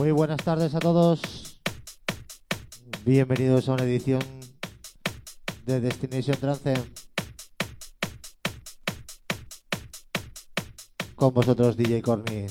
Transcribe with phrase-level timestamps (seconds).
[0.00, 1.20] Muy buenas tardes a todos.
[3.04, 4.22] Bienvenidos a una edición
[5.66, 6.72] de Destination Trance.
[11.14, 12.46] Con vosotros DJ Corny.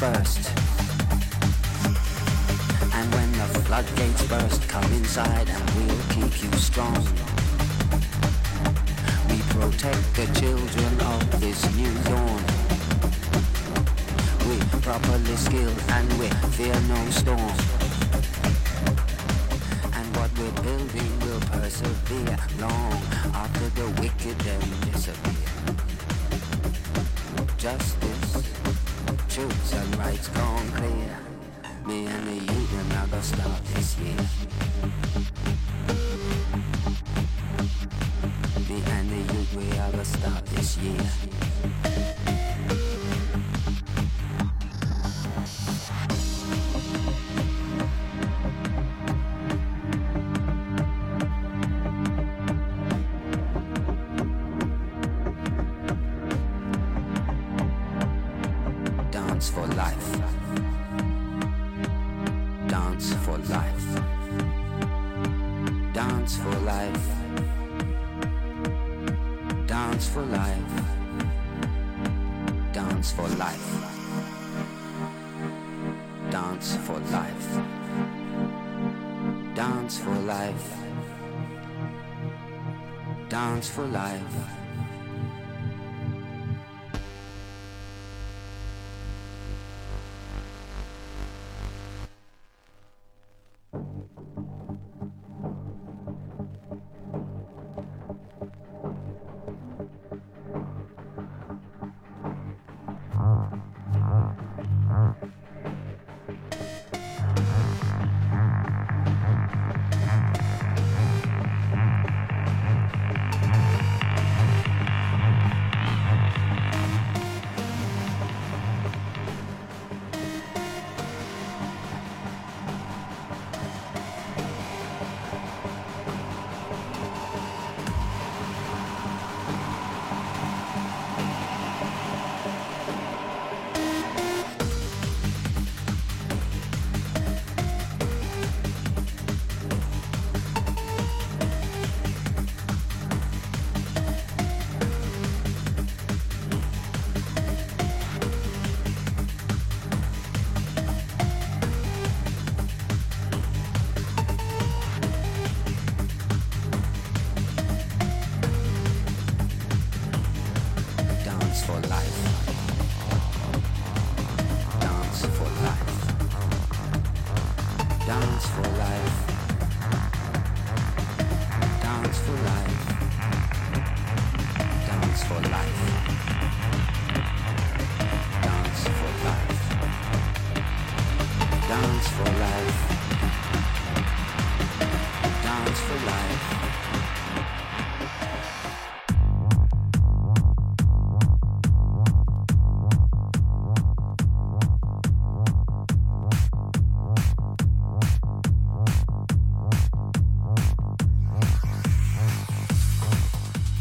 [0.00, 0.50] Burst.
[2.94, 6.94] And when the floodgates burst, come inside and we'll keep you strong.
[9.28, 12.42] We protect the children of this new dawn.
[14.46, 17.56] We're properly skilled and we fear no storm.
[19.92, 23.02] And what we're building will persevere long
[23.34, 25.48] after the wicked then disappear.
[27.58, 28.17] Justice,
[29.72, 31.18] and rights gone clear.
[31.86, 34.16] Me and the youth and gonna start this year.
[38.68, 41.47] Me and the youth we are gonna start this year.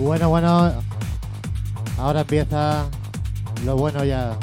[0.08, 0.72] Bueno, bueno.
[1.98, 2.86] Ahora empieza
[3.66, 4.38] lo bueno ya.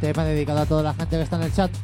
[0.00, 1.81] Tema dedicado a toda la gente que está en el chat.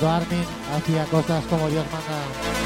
[0.00, 2.59] Cuando Armin hacía cosas como Dios manda.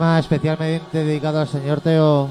[0.00, 2.28] Especialmente dedicado al señor Teo.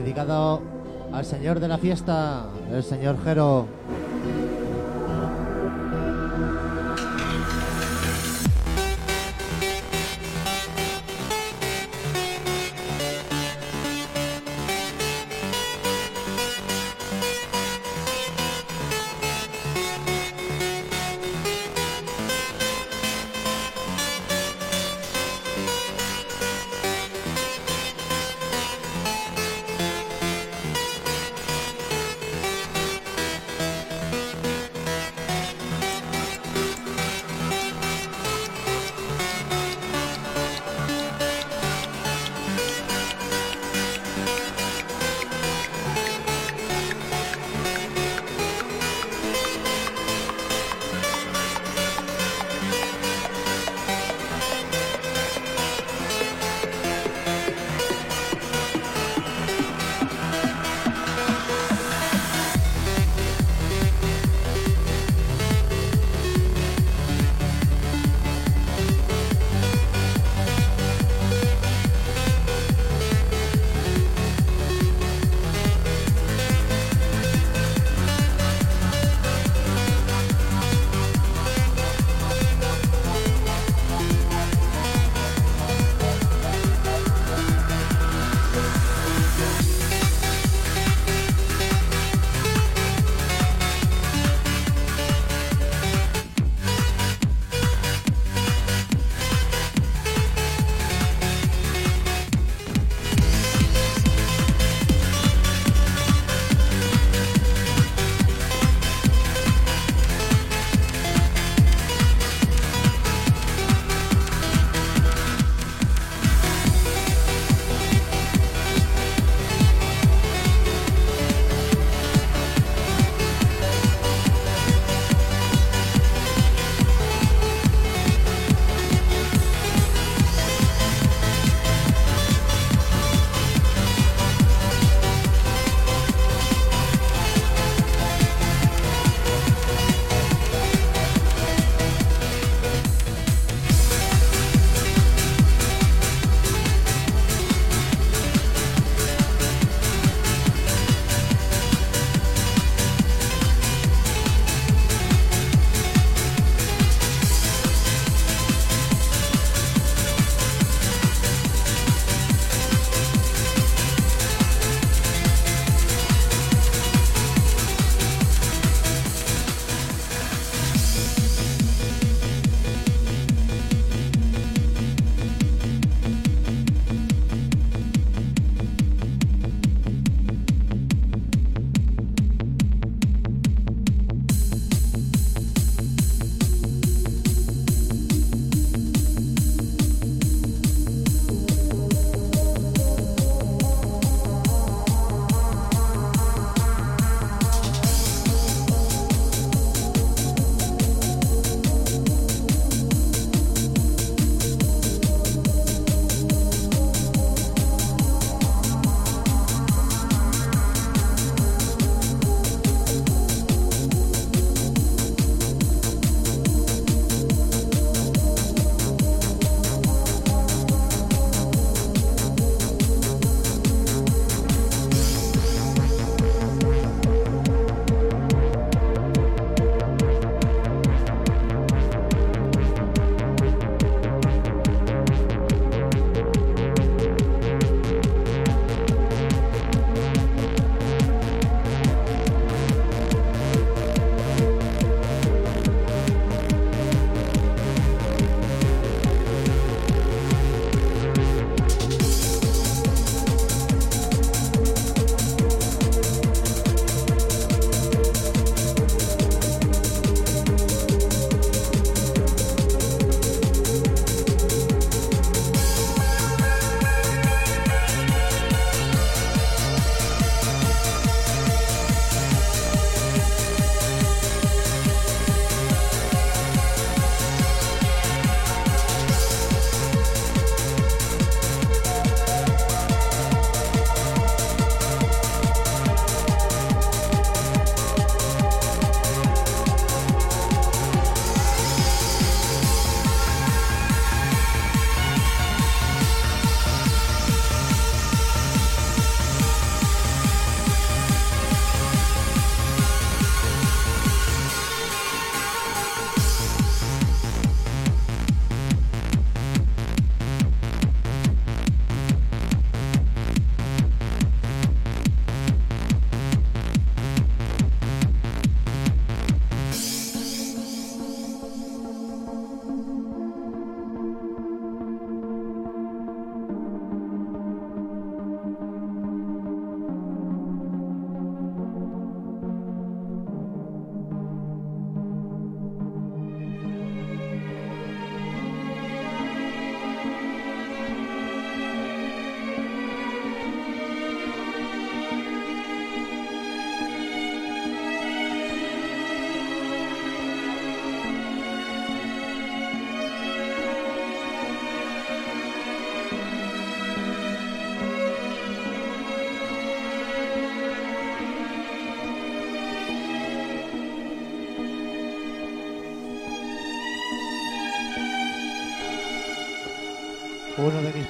[0.00, 0.62] Dedicado
[1.12, 3.75] al señor de la fiesta, el señor Jero.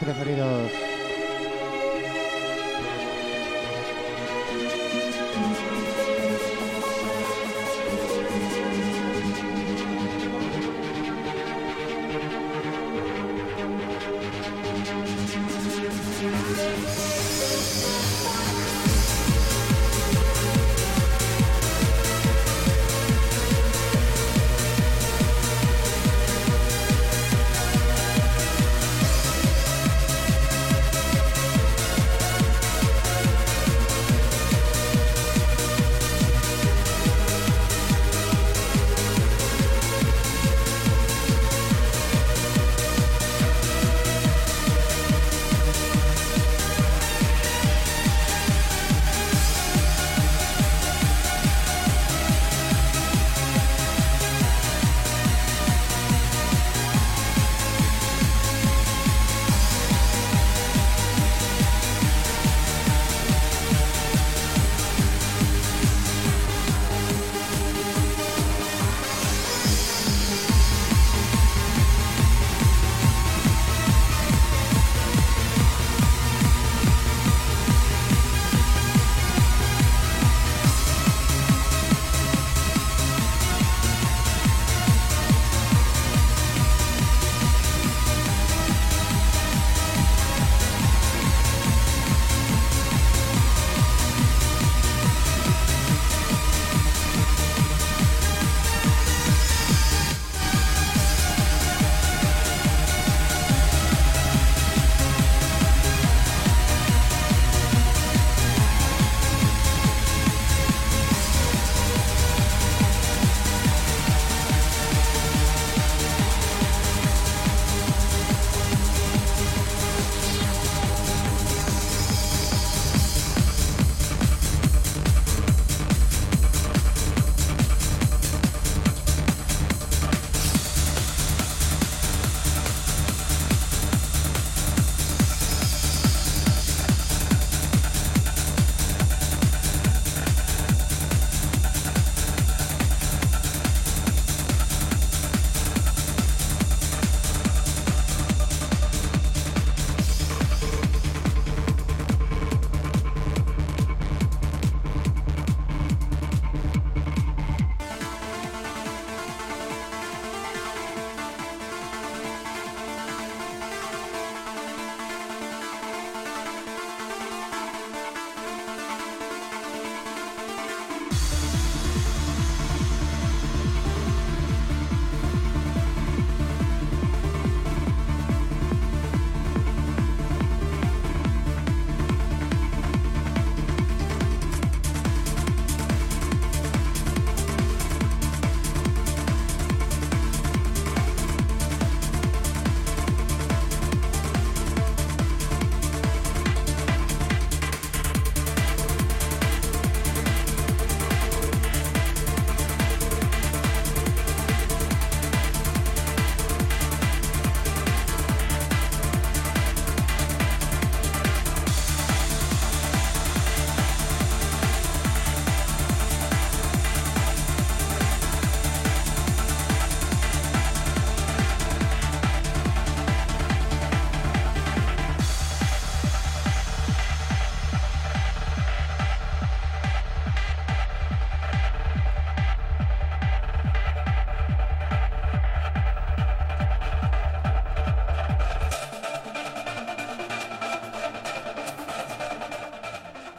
[0.07, 0.15] Uno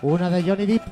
[0.08, 0.87] Una de Johnny Depp.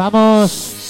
[0.00, 0.89] Vamos.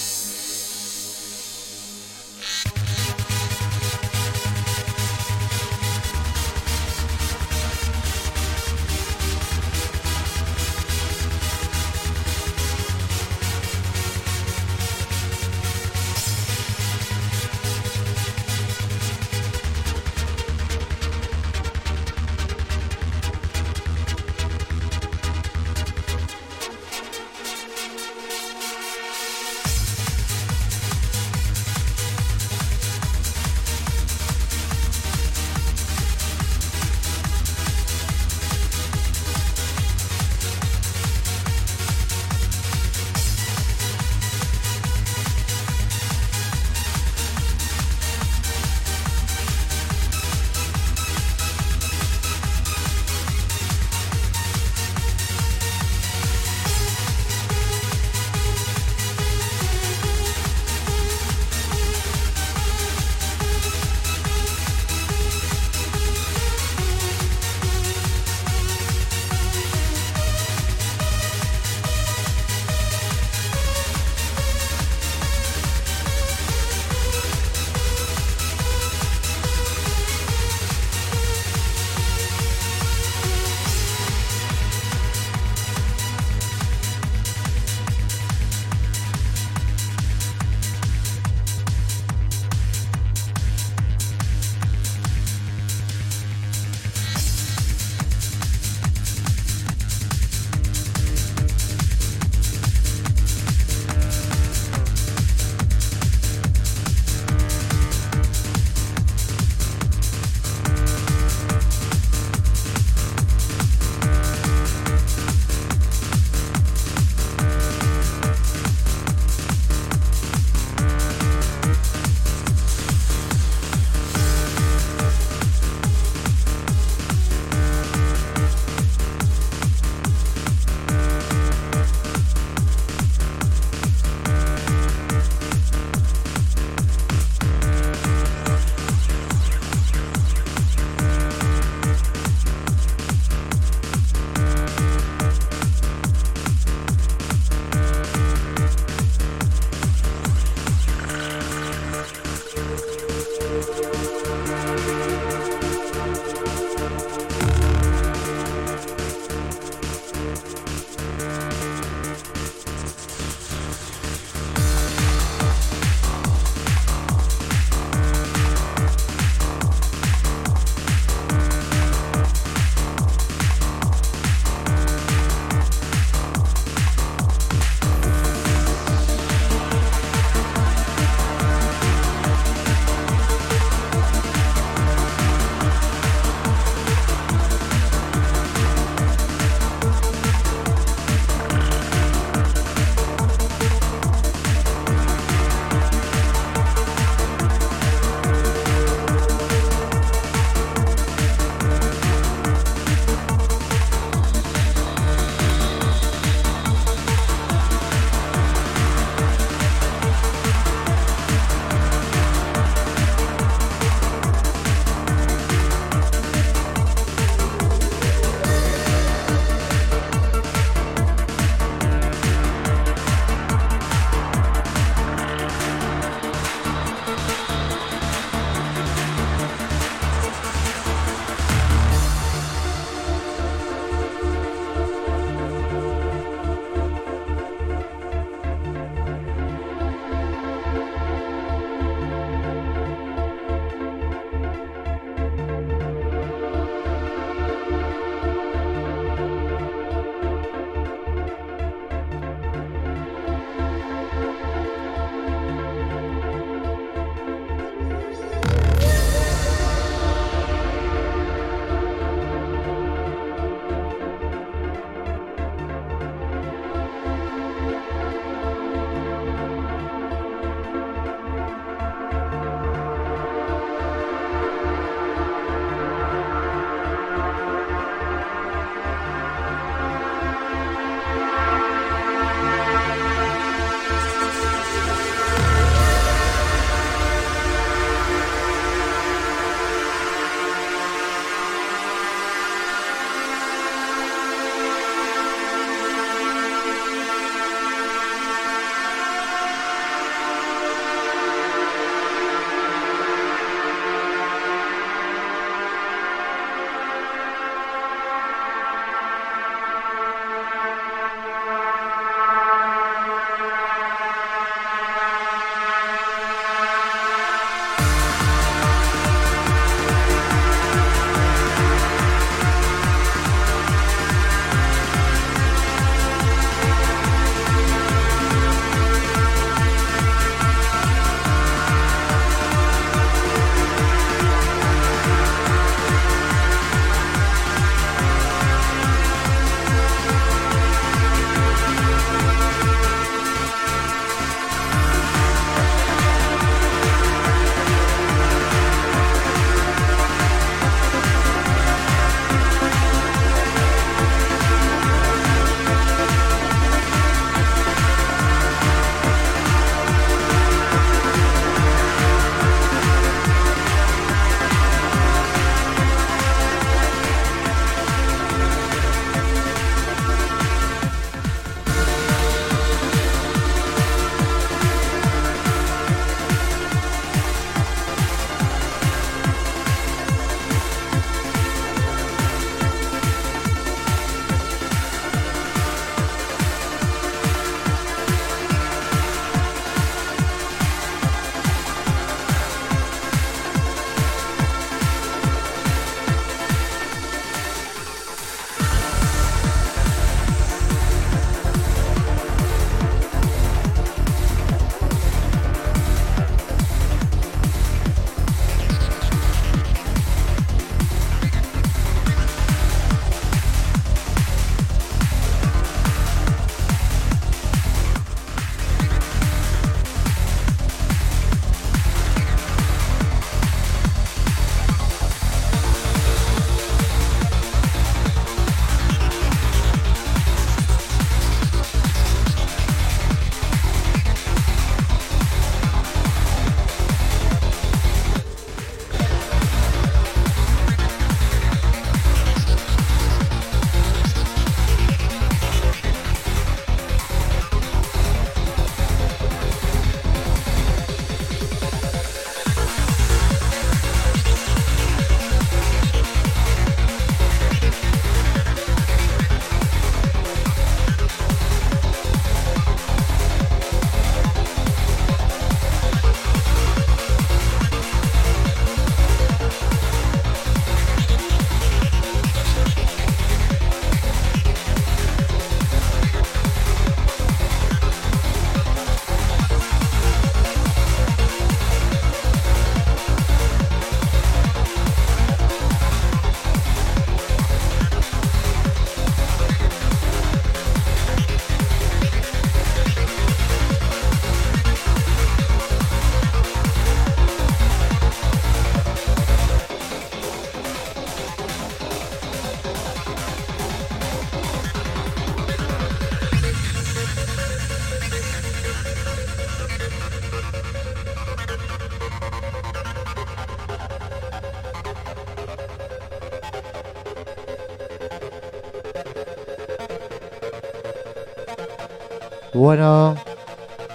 [522.61, 523.17] Bueno,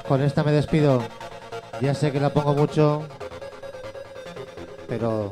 [0.08, 1.04] con esta me despido.
[1.82, 3.04] Ya sé que la pongo mucho,
[4.88, 5.30] pero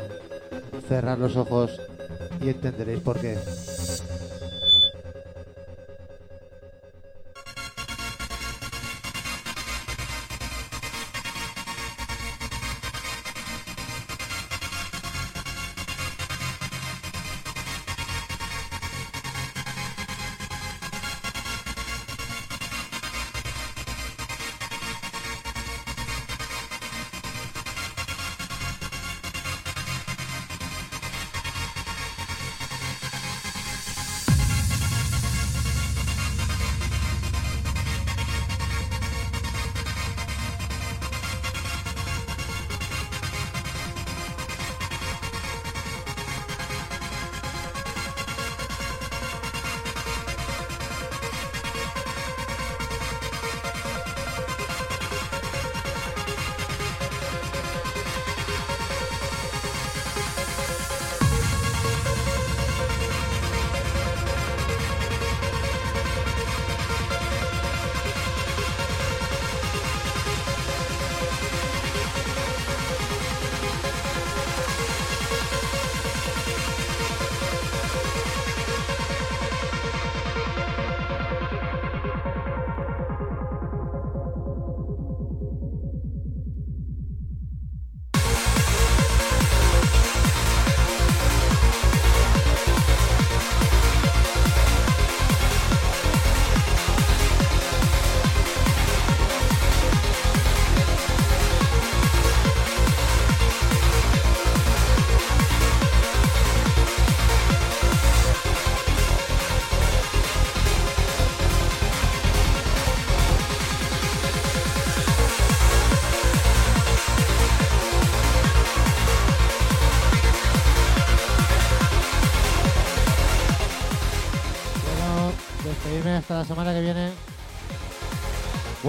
[0.87, 1.81] cerrar los ojos
[2.39, 3.39] y entenderéis por qué.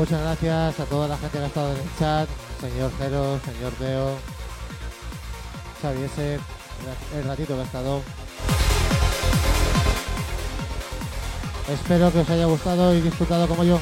[0.05, 2.29] Muchas gracias a toda la gente que ha estado en el chat,
[2.61, 4.11] señor Jero, señor Deo,
[5.81, 6.39] Xavi ese,
[7.17, 8.03] el ratito que ha estado.
[11.73, 13.81] Espero que os haya gustado y disfrutado como yo.